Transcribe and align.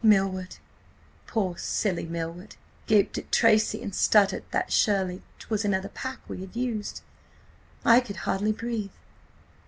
"Milward–poor, 0.03 1.59
silly 1.59 2.07
Milward–gaped 2.07 3.19
at 3.19 3.31
Tracy 3.31 3.83
and 3.83 3.93
stuttered 3.93 4.43
that 4.49 4.71
surely 4.71 5.21
'twas 5.37 5.63
another 5.63 5.89
pack 5.89 6.17
we 6.27 6.39
had 6.41 6.55
used. 6.55 7.01
I 7.85 7.99
could 7.99 8.15
hardly 8.15 8.51
breathe! 8.51 8.89